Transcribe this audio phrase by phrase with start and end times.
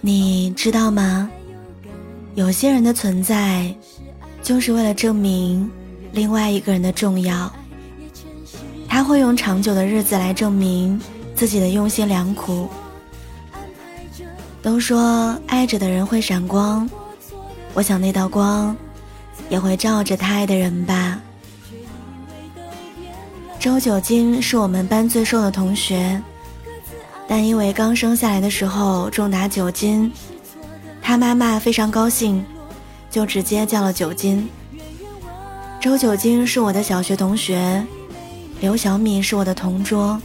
[0.00, 1.30] 你知道吗？
[2.34, 3.74] 有些人的存在，
[4.42, 5.70] 就是为了证明
[6.12, 7.52] 另外一个人的重要。
[8.88, 11.00] 他会用长久的日子来证明
[11.34, 12.68] 自己的用心良苦。
[14.62, 16.88] 都说爱着的人会闪光，
[17.74, 18.76] 我想那道光
[19.48, 21.20] 也会照着他爱的人吧。
[23.58, 26.20] 周九金是我们班最瘦的同学，
[27.30, 30.10] 但因为刚生下来的时候重达九斤，
[31.00, 32.44] 他妈妈非常高兴，
[33.08, 34.48] 就直接叫了九斤。
[35.80, 37.86] 周九斤是我的小学同学，
[38.60, 40.20] 刘小米是我的同桌。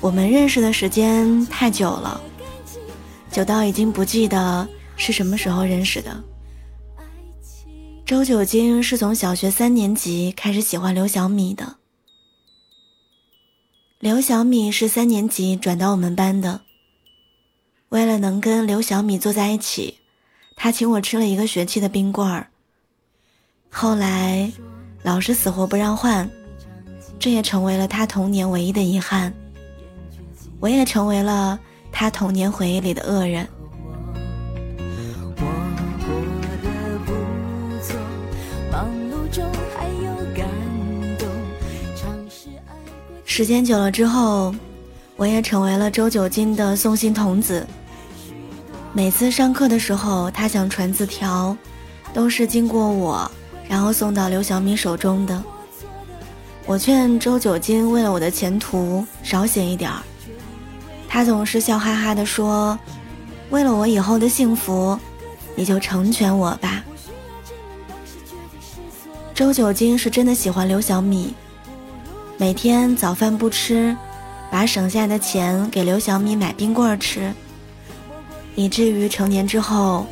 [0.00, 2.20] 我们认识的时间太久了。
[3.32, 6.22] 久到已经不记得是什么时候认识的。
[8.06, 11.81] 周九斤是从小学三年级开始喜欢刘小米的。
[14.02, 16.60] 刘小米是三年级转到我们班的。
[17.90, 19.96] 为了能跟刘小米坐在一起，
[20.56, 22.48] 他请我吃了一个学期的冰棍儿。
[23.70, 24.50] 后来，
[25.04, 26.28] 老师死活不让换，
[27.20, 29.32] 这也成为了他童年唯一的遗憾。
[30.58, 31.56] 我也成为了。
[31.92, 33.46] 他童年回忆里的恶人。
[43.34, 44.54] 时间久了之后，
[45.16, 47.66] 我也成为了周九金的送信童子。
[48.92, 51.56] 每次上课的时候，他想传字条，
[52.12, 53.30] 都是经过我，
[53.66, 55.42] 然后送到刘小米手中的。
[56.66, 60.02] 我劝周九金为了我的前途少写一点儿。
[61.08, 62.78] 他总是笑哈哈地说
[63.48, 64.98] ：“为了我以后的幸福，
[65.56, 66.84] 你就成全我吧。”
[69.32, 71.32] 周九金是真的喜欢刘小米，
[72.42, 73.96] 每天早饭不吃，
[74.50, 77.32] 把省下的钱给刘小米买冰棍吃，
[78.56, 80.08] 以至于成年之后，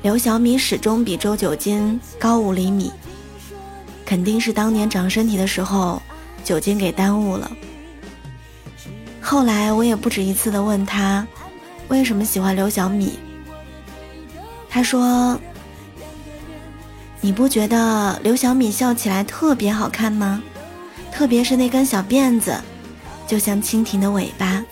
[0.00, 2.92] 刘小米始终比周九金高五厘米，
[4.06, 6.00] 肯定是当年长身体的时候，
[6.44, 7.50] 酒精给耽误了。
[9.20, 11.26] 后来我也不止一次的问他，
[11.88, 13.18] 为什么喜欢刘小米。
[14.70, 15.36] 他说
[17.20, 20.40] ：“你不觉得刘小米笑起来特别好看吗？
[21.14, 22.60] 特别是那根小辫子，
[23.26, 24.64] 就像蜻蜓的尾巴。”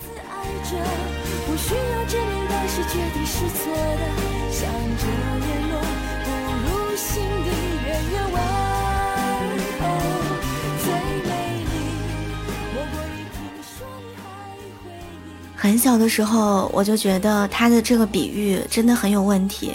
[15.55, 19.73] 很小的时候，我就觉得他的这个比喻真的很有问题。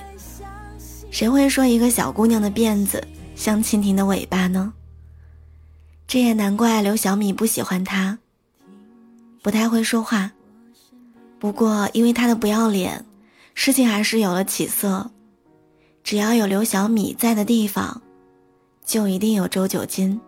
[1.11, 3.03] 谁会说一个小姑娘的辫子
[3.35, 4.71] 像蜻蜓的尾巴呢？
[6.09, 8.19] 这也难怪刘小米不喜欢他，
[9.43, 10.33] 不太会说话。
[11.39, 13.05] 不过因为他的不要脸，
[13.53, 15.11] 事情还是有了起色。
[16.03, 18.01] 只要有刘小米在的地方，
[18.87, 20.19] 就一定有周九金。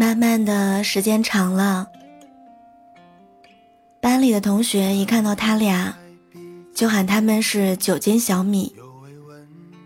[0.00, 1.86] 慢慢的时间长了，
[4.00, 5.94] 班里的同学一看到他俩，
[6.74, 8.74] 就喊他们是九斤小米。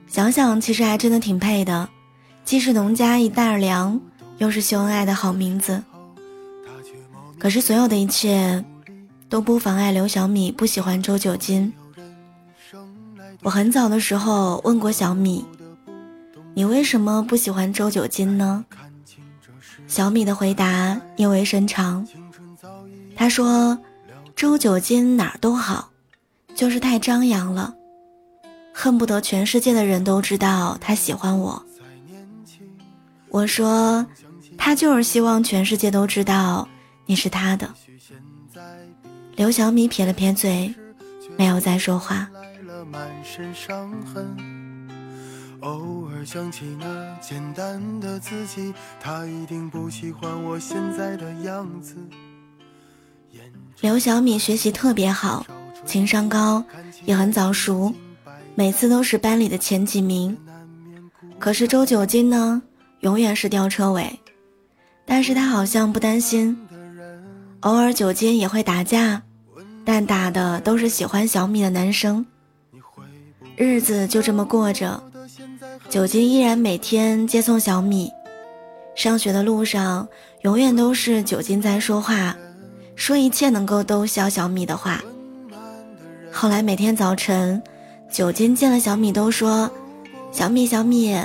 [0.06, 1.88] 想想其实还真的挺配的，
[2.44, 4.00] 既是农家一袋粮，
[4.38, 5.82] 又是秀恩爱的好名字。
[7.37, 8.64] 可是所有的一切，
[9.28, 11.72] 都不妨碍刘小米不喜欢周九金。
[13.43, 15.44] 我很早的时候问过小米，
[16.55, 18.64] 你为什么不喜欢周九金呢？
[19.86, 22.06] 小米的回答意味深长。
[23.16, 23.78] 他说
[24.34, 25.90] ：“周九金哪儿都好，
[26.54, 27.75] 就是太张扬了，
[28.72, 31.64] 恨不得全世界的人都知道他喜欢我。”
[33.31, 34.04] 我说
[34.58, 36.66] ：“他就是希望全世界都知道
[37.06, 37.72] 你是他的。”
[39.36, 40.75] 刘小米撇了撇嘴，
[41.36, 42.28] 没有再说话。
[45.64, 51.96] 偶尔想起那简单的自己，他一定不喜欢我现在的样子。
[53.81, 55.46] 刘小米学习特别好，
[55.87, 56.62] 情商高，
[57.06, 57.90] 也很早熟，
[58.55, 60.37] 每次都是班里的前几名。
[61.38, 62.60] 可是周九金呢，
[63.00, 64.20] 永远是吊车尾。
[65.06, 66.55] 但是他好像不担心，
[67.60, 69.22] 偶尔九金也会打架，
[69.82, 72.25] 但打的都是喜欢小米的男生。
[73.56, 75.02] 日子就这么过着。
[75.94, 78.12] 九金依然每天接送小米，
[78.96, 80.08] 上学的路上
[80.41, 82.35] 永远都是九金在说话，
[82.96, 85.00] 说一切能够逗笑小米的话。
[86.32, 87.62] 后来每天早晨，
[88.11, 89.70] 九金见了小米都说
[90.35, 91.17] ：“小米，小米，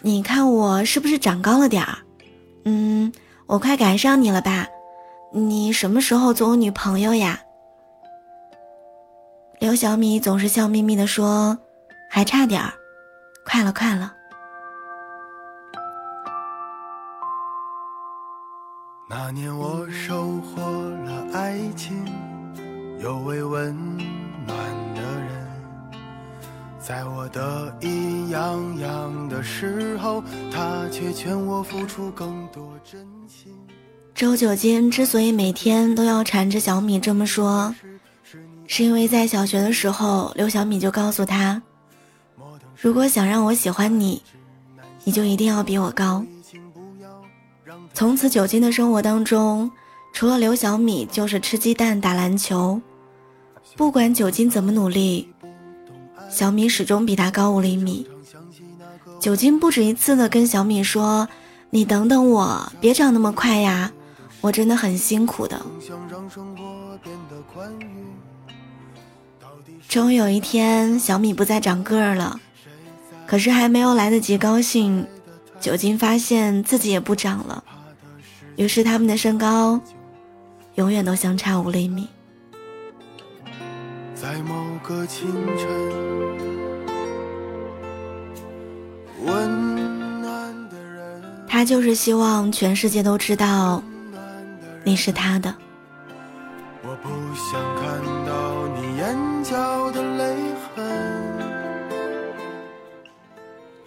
[0.00, 1.98] 你看我是不是长高了点儿？
[2.64, 3.12] 嗯，
[3.44, 4.66] 我快赶上你了吧？
[5.34, 7.38] 你什么时候做我女朋友呀？”
[9.60, 11.58] 刘小米总是笑眯眯地说
[12.08, 12.72] ：“还差点儿，
[13.44, 14.14] 快了，快了。”
[19.08, 22.02] 那年我收获了爱情，
[22.98, 23.76] 有位温
[24.46, 24.56] 暖
[24.94, 25.46] 的人，
[26.78, 33.54] 在我得意洋洋的时候，他却劝我付出更多真心。
[34.14, 37.74] 周九金之所以每天都要缠着小米这么说。
[38.66, 41.60] 是因为在小学的时候，刘小米就告诉他
[42.82, 44.20] ：“如果想让我喜欢你，
[45.04, 46.26] 你就一定要比我高。”
[47.94, 49.70] 从此，九金的生活当中，
[50.12, 52.80] 除了刘小米，就是吃鸡蛋、打篮球。
[53.76, 55.32] 不管九金怎么努力，
[56.28, 58.04] 小米始终比他高五厘米。
[59.20, 61.28] 九金不止一次的跟小米说
[61.70, 63.92] ：“你等等我，别长那么快呀，
[64.40, 65.64] 我真的很辛苦的。”
[69.88, 72.40] 终于有一天，小米不再长个儿了，
[73.32, 75.06] 可是还没有来得及高兴，
[75.58, 77.64] 酒精发现自己也不长了，
[78.56, 79.80] 于是他们的身高
[80.74, 82.06] 永远都相差五厘米。
[84.14, 85.66] 在某个清晨，
[89.24, 93.82] 温暖的人，他就是希望全世界都知道
[94.84, 95.54] 你是他的。
[96.82, 97.58] 我不想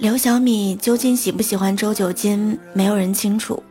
[0.05, 3.63] 刘小米究竟喜不喜欢周九金，没有人清楚。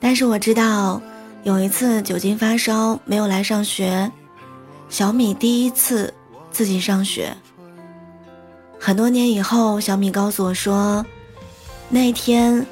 [0.00, 1.00] 但是我知道，
[1.44, 4.10] 有一次九金发烧没有来上学，
[4.88, 6.12] 小米第一次
[6.50, 7.32] 自己上学。
[8.76, 11.06] 很多年以后，小米告诉我说，
[11.88, 12.66] 那天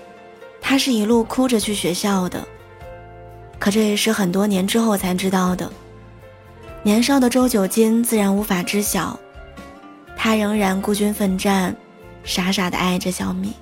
[0.61, 2.45] 他是一路哭着去学校的。
[3.61, 5.71] 可这也是很多年之后才知道的。
[6.83, 9.17] 年少的周九金自然无法知晓，
[10.17, 11.73] 他仍然孤军奋战，
[12.25, 13.55] 傻傻的爱着小米。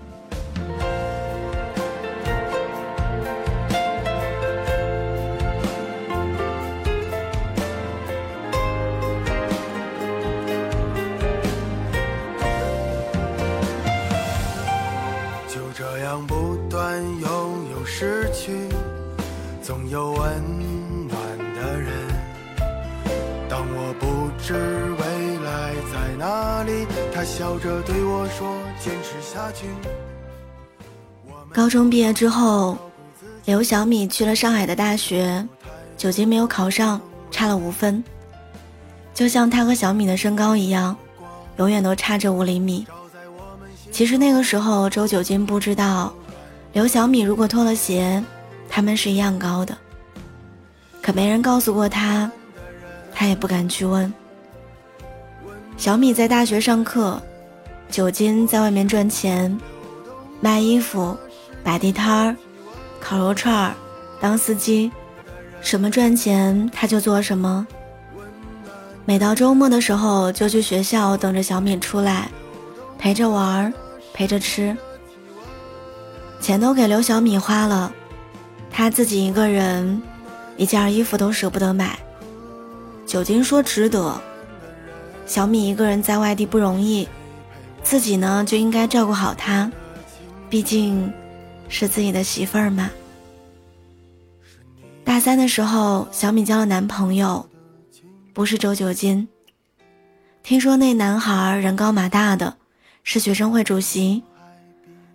[15.48, 18.68] 就这样不断拥有失去。
[19.62, 20.20] 总有温
[21.08, 21.18] 暖
[21.56, 21.92] 的人。
[23.48, 27.96] 当我不知未来在哪里，他笑着对：“。”
[31.52, 32.76] 高中毕业之后，
[33.44, 35.46] 刘小米去了上海的大学，
[35.96, 37.00] 九金没有考上，
[37.30, 38.02] 差了五分。
[39.14, 40.96] 就像他和小米的身高一样，
[41.56, 42.86] 永远都差着五厘米。
[43.90, 46.12] 其实那个时候，周九金不知道，
[46.72, 48.22] 刘小米如果脱了鞋。
[48.68, 49.78] 他们是一样高的，
[51.00, 52.30] 可没人告诉过他，
[53.14, 54.12] 他也不敢去问。
[55.76, 57.22] 小米在大学上课，
[57.90, 59.58] 九金在外面赚钱，
[60.40, 61.16] 卖衣服、
[61.64, 62.36] 摆地摊儿、
[63.00, 63.74] 烤肉串儿、
[64.20, 64.90] 当司机，
[65.60, 67.66] 什么赚钱他就做什么。
[69.04, 72.28] 每到周末的时候，就去学校等着小敏出来，
[72.98, 73.72] 陪着玩儿，
[74.12, 74.76] 陪着吃，
[76.40, 77.92] 钱都给刘小米花了。
[78.70, 80.02] 他自己一个人，
[80.56, 81.98] 一件衣服都舍不得买。
[83.06, 84.20] 九金说值得。
[85.24, 87.08] 小米一个人在外地不容易，
[87.86, 89.70] 自己呢就应该照顾好她，
[90.50, 91.12] 毕竟
[91.68, 92.90] 是自己的媳妇儿嘛。
[95.04, 97.48] 大三的时候，小米交了男朋友，
[98.34, 99.26] 不是周九金。
[100.42, 102.56] 听说那男孩人高马大的，
[103.04, 104.20] 是学生会主席，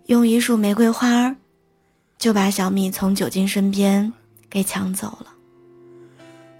[0.06, 1.36] 用一束玫瑰花
[2.18, 4.14] 就把小米从九金身边
[4.50, 5.28] 给抢走了。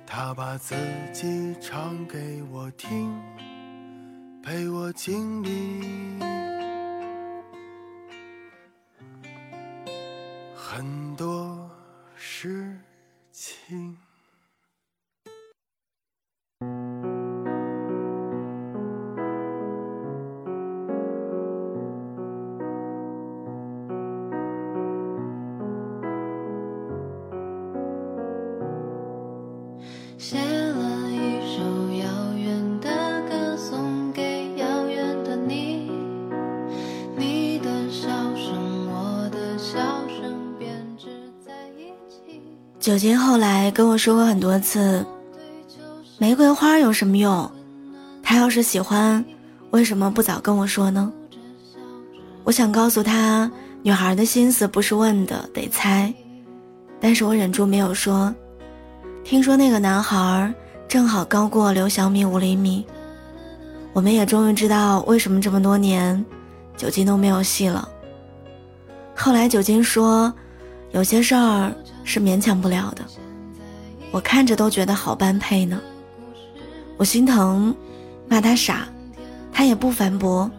[0.06, 0.76] 他把自
[1.14, 3.10] 己唱给我听，
[4.44, 5.50] 陪我经历
[10.56, 11.70] 很多
[12.16, 12.76] 事
[13.32, 13.96] 情。
[30.18, 30.51] 谁
[42.82, 45.06] 酒精后来跟我说过很多次，
[46.18, 47.50] 玫瑰花有什么用？
[48.24, 49.24] 他要是喜欢，
[49.70, 51.14] 为什么不早跟我说呢？
[52.44, 53.50] 我想告诉他，
[53.84, 56.12] 女孩的心思不是问的，得猜。
[57.00, 58.34] 但是我忍住没有说。
[59.24, 60.52] 听说那个男孩
[60.88, 62.84] 正好高过刘小米五厘米。
[63.94, 66.26] 我们也终于知道为什么这么多年，
[66.76, 67.88] 酒精都没有戏了。
[69.16, 70.34] 后来酒精说，
[70.92, 73.04] 有些事儿是勉强不了的。
[74.12, 75.80] 我看着都觉得好般配呢。
[76.98, 77.76] 我心疼，
[78.28, 78.88] 骂他傻，
[79.52, 80.50] 他也不反驳。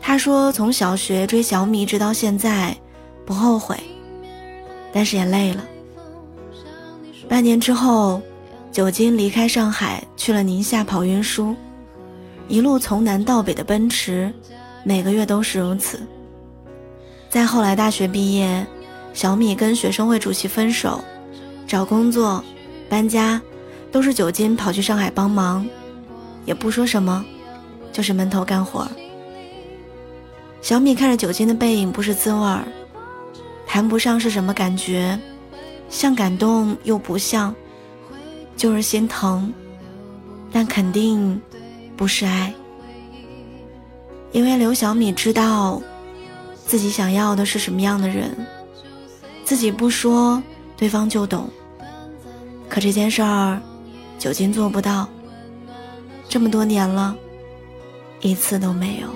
[0.00, 2.76] 他说从小学追小米直到现在，
[3.24, 3.76] 不后悔，
[4.92, 5.64] 但是也累了。
[7.28, 8.20] 半年之后，
[8.70, 11.56] 酒精离开上海去了宁夏跑运输，
[12.48, 14.30] 一路从南到北的奔驰，
[14.82, 16.02] 每个月都是如此。
[17.30, 18.66] 再后来，大学毕业，
[19.14, 21.02] 小米跟学生会主席分手，
[21.66, 22.44] 找工作、
[22.88, 23.40] 搬家，
[23.92, 25.64] 都是酒精跑去上海帮忙，
[26.44, 27.24] 也不说什么，
[27.92, 28.86] 就是闷头干活。
[30.60, 32.64] 小米看着酒精的背影，不是滋味儿，
[33.66, 35.18] 谈不上是什么感觉，
[35.88, 37.54] 像感动又不像，
[38.56, 39.52] 就是心疼，
[40.50, 41.40] 但肯定
[41.96, 42.52] 不是爱，
[44.32, 45.80] 因为刘小米知道。
[46.66, 48.34] 自己想要的是什么样的人，
[49.44, 50.42] 自己不说，
[50.76, 51.48] 对方就懂。
[52.68, 53.60] 可这件事儿，
[54.18, 55.08] 酒精做不到。
[56.28, 57.14] 这么多年了，
[58.20, 59.08] 一次都没有。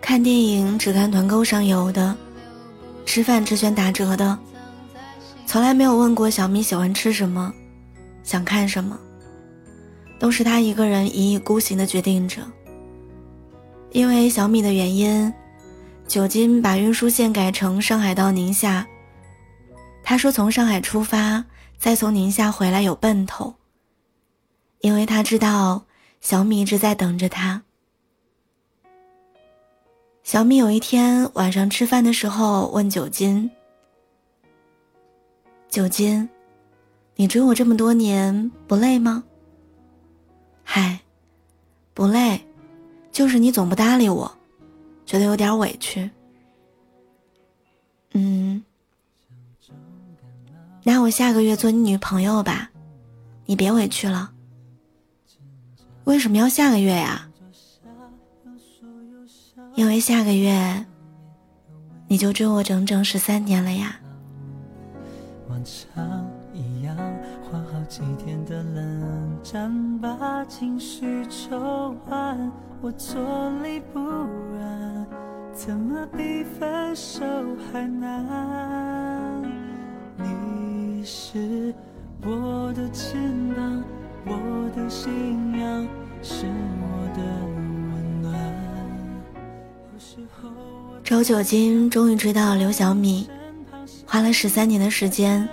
[0.00, 2.16] 看电影只看团购上有的，
[3.04, 4.38] 吃饭只选打折的，
[5.44, 7.52] 从来没有问过小米喜欢吃什么，
[8.22, 8.98] 想看什么，
[10.18, 12.40] 都是他一个人一意孤行的决定着。
[13.90, 15.32] 因为小米的原因，
[16.06, 18.86] 酒精把运输线改成上海到宁夏。
[20.02, 21.44] 他说从上海出发，
[21.78, 23.54] 再从宁夏回来有奔头。
[24.80, 25.84] 因为他知道
[26.20, 27.62] 小米一直在等着他。
[30.28, 33.50] 小米有一天晚上吃饭的时候问酒精
[35.70, 36.28] ：“酒精，
[37.16, 39.24] 你追我这么多年不累吗
[40.62, 41.00] ？”“嗨，
[41.94, 42.46] 不累，
[43.10, 44.30] 就是你总不搭理我，
[45.06, 46.10] 觉得有点委屈。
[48.12, 48.62] ”“嗯，
[50.82, 52.70] 那我下个月做你女朋友吧，
[53.46, 54.30] 你别委屈了。
[56.04, 57.24] ”“为什么要下个月呀？”
[59.78, 60.84] 因为下个月
[62.08, 63.94] 你就追我整整十三年了呀。
[65.48, 66.96] 往常一样
[67.44, 73.20] 花好几天的冷战把情绪抽完我坐
[73.62, 74.00] 立不
[74.60, 75.06] 安
[75.52, 77.24] 怎么比分手
[77.70, 79.44] 还难？
[80.16, 81.72] 你是
[82.22, 83.14] 我的肩
[83.54, 83.84] 膀
[84.26, 85.86] 我的信仰
[86.20, 86.46] 是
[86.80, 87.22] 我的
[91.08, 93.26] 周九金终于追到了刘小米，
[94.04, 95.48] 花了十三年的时间，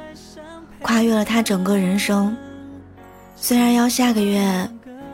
[0.81, 2.35] 跨越了他整个人生。
[3.37, 4.69] 虽然要下个月，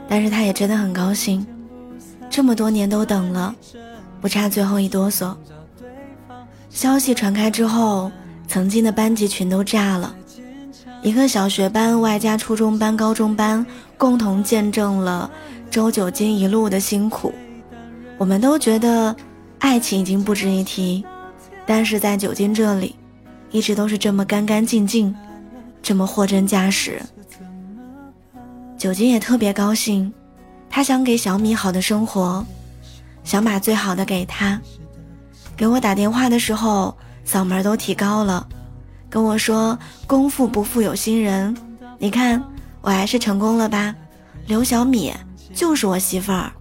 [0.10, 1.46] 但是他也真的很高兴。
[2.28, 3.54] 这么多年都等了，
[4.20, 5.36] 不差最后一哆嗦。
[6.72, 8.12] 消息传开之后，
[8.48, 10.16] 曾经的班级群都炸了。
[11.04, 13.64] 一个小学班外加初中班、高中班，
[13.96, 15.30] 共同见证了
[15.70, 17.32] 周九金一路的辛苦。
[18.18, 19.16] 我们都觉得。
[19.62, 21.06] 爱情已经不值一提，
[21.66, 22.96] 但是在酒精这里，
[23.52, 25.16] 一直都是这么干干净净，
[25.82, 27.02] 这么货真价实。
[28.78, 30.12] 酒精也特别高兴，
[30.68, 32.44] 他想给小米好的生活，
[33.24, 34.60] 想把最好的给他。
[35.56, 38.46] 给我打电话的时候，嗓门都提高了，
[39.12, 39.78] 跟我说
[40.08, 41.56] ：“功夫不负有心人，
[42.00, 42.44] 你看
[42.82, 43.96] 我还是成功了吧？
[44.48, 45.14] 刘小米
[45.54, 46.52] 就是我媳妇儿。”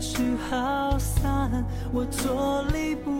[0.00, 0.16] 聚
[0.48, 3.18] 好散我坐立不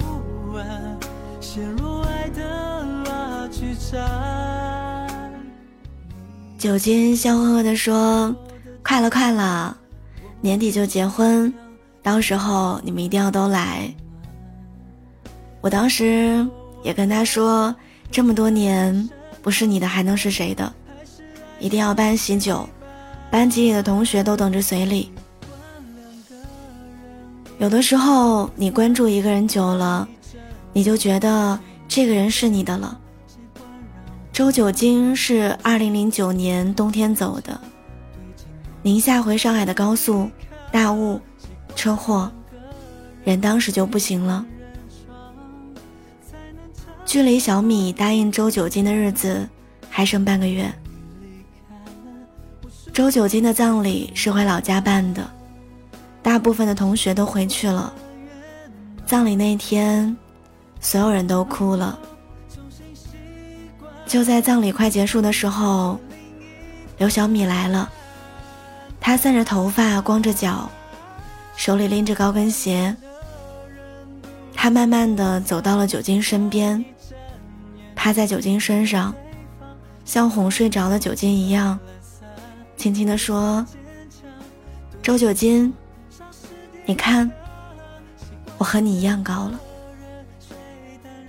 [0.57, 0.99] 安，
[1.39, 4.99] 陷入爱的拉锯战。
[6.57, 8.35] 酒精笑呵呵地说
[8.83, 9.77] ：“快了，快了，
[10.41, 11.53] 年底就结婚，
[12.03, 13.93] 到时候你们一定要都来。”
[15.61, 16.47] 我当时
[16.83, 17.75] 也跟他说
[18.11, 19.07] ：“这么多年，
[19.43, 20.73] 不是你的还能是谁的？
[21.59, 22.67] 一定要办喜酒，
[23.31, 25.13] 班级里的同学都等着随礼，
[27.61, 30.09] 有的时候，你关注一个人久了，
[30.73, 32.99] 你就觉得这个人是你的了。
[34.33, 37.61] 周九金是二零零九年冬天走的，
[38.81, 40.31] 宁夏回上海的高速
[40.73, 41.21] 大雾，
[41.77, 42.33] 车祸，
[43.25, 44.43] 人当时就不行了。
[47.05, 49.47] 距离小米答应周九金的日子
[49.91, 50.73] 还剩半个月。
[52.91, 55.31] 周九金的葬礼是回老家办的。
[56.23, 57.93] 大部分的同学都回去了。
[59.07, 60.17] 葬礼那天，
[60.81, 61.99] 所有人都哭了。
[64.07, 65.99] 就在葬礼快结束的时候，
[66.99, 67.91] 刘小米来了。
[69.01, 70.71] 她散着头发，光着脚，
[71.57, 72.95] 手里拎着高跟鞋。
[74.55, 76.85] 她慢慢的走到了酒精身边，
[77.97, 79.15] 趴在酒精身上，
[80.05, 81.79] 像哄睡着的酒精一样，
[82.77, 83.65] 轻轻的说
[85.03, 85.73] ：“周九金。”
[86.91, 87.31] 你看，
[88.59, 89.61] 我和你一样高了，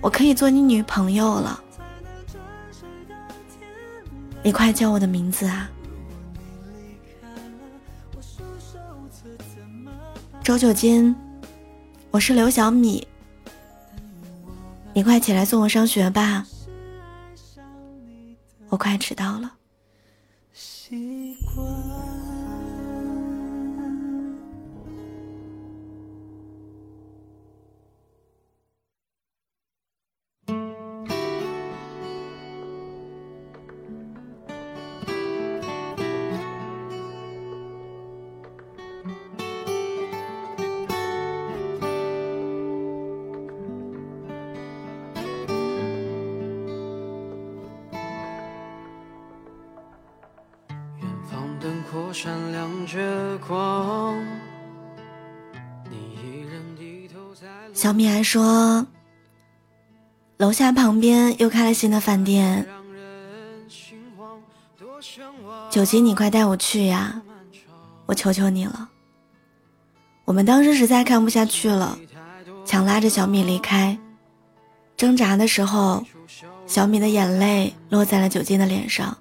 [0.00, 1.62] 我可以做你女朋友了。
[4.42, 5.70] 你快叫我的名字啊，
[10.42, 11.14] 周九金，
[12.10, 13.06] 我是刘小米。
[14.92, 16.44] 你快起来送我上学吧，
[18.68, 19.52] 我快迟到了。
[52.12, 54.16] 闪亮着光。
[57.72, 58.86] 小米还说，
[60.36, 62.66] 楼下旁边又开了新的饭店。
[65.70, 67.20] 九吉，你快带我去呀！
[68.06, 68.88] 我求求你了。
[70.24, 71.98] 我们当时实在看不下去了，
[72.64, 73.98] 强拉着小米离开。
[74.96, 76.04] 挣扎的时候，
[76.66, 79.16] 小米的眼泪落在了九金的脸上。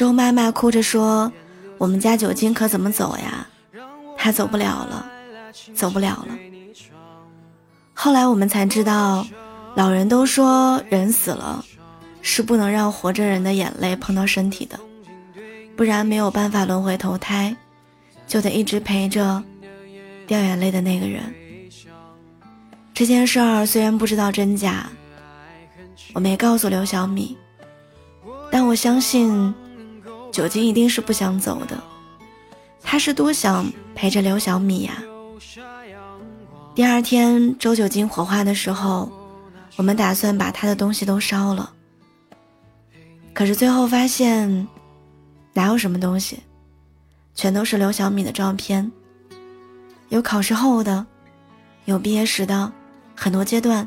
[0.00, 1.30] 周妈妈哭着说
[1.76, 3.46] ：“我们家酒精可怎么走呀？
[4.16, 5.06] 他走不了了，
[5.74, 6.38] 走不了了。”
[7.92, 9.26] 后来我们才知道，
[9.74, 11.62] 老人都说人死了
[12.22, 14.80] 是不能让活着人的眼泪碰到身体的，
[15.76, 17.54] 不然没有办法轮回投胎，
[18.26, 19.44] 就得一直陪着
[20.26, 21.22] 掉眼泪的那个人。
[22.94, 24.88] 这件事儿虽然不知道真假，
[26.14, 27.36] 我没告诉刘小米，
[28.50, 29.54] 但我相信。
[30.32, 31.78] 酒精一定是不想走的，
[32.82, 35.02] 他是多想陪着刘小米呀。
[36.74, 39.10] 第二天周九金火化的时候，
[39.76, 41.72] 我们打算把他的东西都烧了，
[43.34, 44.66] 可是最后发现
[45.52, 46.38] 哪有什么东西，
[47.34, 48.90] 全都是刘小米的照片，
[50.10, 51.04] 有考试后的，
[51.86, 52.72] 有毕业时的，
[53.16, 53.86] 很多阶段，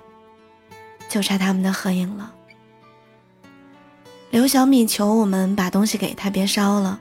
[1.08, 2.34] 就差他们的合影了。
[4.34, 7.00] 刘小米求我们把东西给他，别烧了。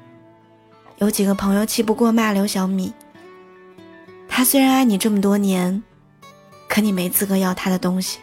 [0.99, 2.93] 有几个朋友气不过，骂刘小米
[4.29, 5.83] ：“他虽然爱你这么多年，
[6.69, 8.19] 可你没资格要他的东西。”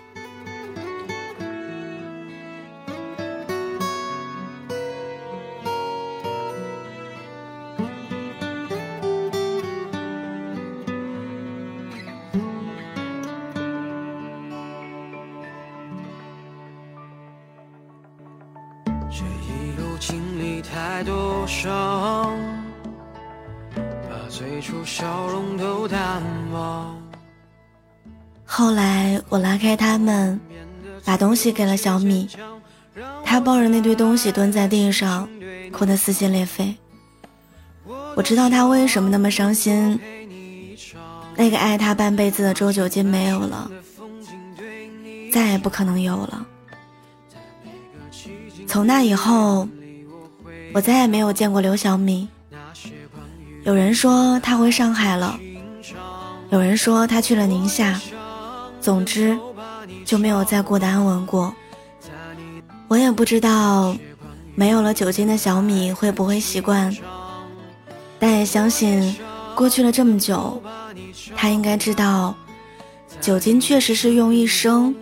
[20.72, 22.38] 太多伤，
[23.76, 26.96] 把最初笑容都淡忘。
[28.46, 30.40] 后来我拉开他们，
[31.04, 32.30] 把东西给了小米，
[33.26, 35.28] 他抱着那堆东西蹲在地上，
[35.72, 36.76] 哭得撕心裂肺。
[38.16, 40.00] 我知道他为什么那么伤心，
[41.36, 43.72] 那个爱他半辈子的周九金没有了，
[45.32, 46.46] 再也不可能有了。
[48.68, 49.68] 从那以后。
[50.74, 52.28] 我再也没有见过刘小米。
[53.64, 55.40] 有人说他回上海了，
[56.50, 58.00] 有人说他去了宁夏，
[58.80, 59.38] 总之
[60.06, 61.54] 就没有再过得安稳过。
[62.88, 63.96] 我也不知道
[64.56, 66.96] 没有了酒精的小米会不会习惯，
[68.18, 69.16] 但也相信
[69.56, 70.62] 过去了这么久，
[71.36, 72.36] 他应该知道，
[73.20, 74.96] 酒精确实是用一生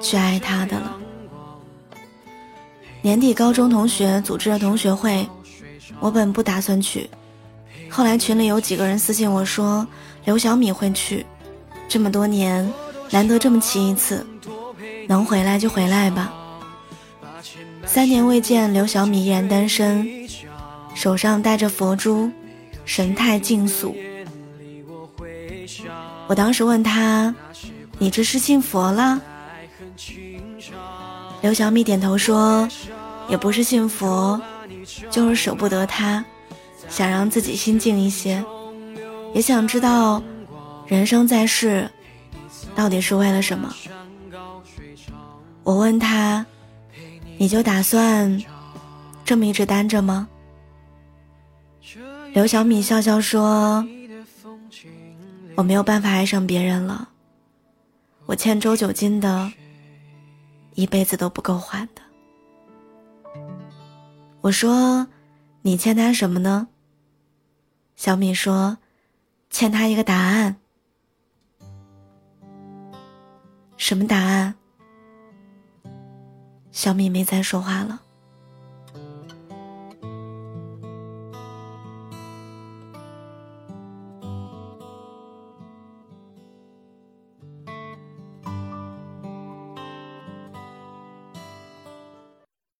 [0.00, 0.96] 去爱他的了。
[3.02, 5.28] 年底，高中同学组织了同学会，
[5.98, 7.10] 我本不打算去，
[7.90, 9.84] 后来群里有几个人私信我说，
[10.24, 11.26] 刘小米会去，
[11.88, 12.72] 这么多年
[13.10, 14.24] 难得这么齐一次，
[15.08, 16.32] 能回来就回来吧。
[17.84, 20.08] 三年未见，刘小米依然单身，
[20.94, 22.30] 手上戴着佛珠，
[22.84, 23.96] 神态静肃。
[26.28, 27.34] 我当时问他
[27.98, 29.20] ：“你这是信佛了？”
[31.42, 32.68] 刘小米点头说
[33.28, 34.40] ：“也不是信佛，
[35.10, 36.24] 就是舍不得他，
[36.88, 38.42] 想让自己心静一些，
[39.34, 40.22] 也想知道
[40.86, 41.90] 人生在世
[42.76, 43.74] 到底是为了什么。”
[45.64, 46.46] 我问他
[47.38, 48.40] ：“你就打算
[49.24, 50.28] 这么一直单着吗？”
[52.34, 53.84] 刘小米笑笑说
[55.56, 57.08] ：“我没有办法爱上别人了，
[58.26, 59.52] 我欠周九金的。”
[60.74, 62.02] 一辈子都不够还的。
[64.40, 65.06] 我说
[65.62, 66.68] ：“你欠他什么呢？”
[67.96, 68.78] 小米说
[69.50, 70.56] ：“欠他一个答案。”
[73.76, 74.54] 什么答案？
[76.70, 78.00] 小米没再说话了。